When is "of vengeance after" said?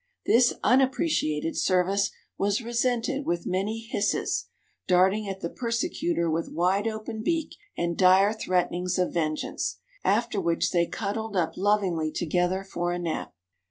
8.97-10.41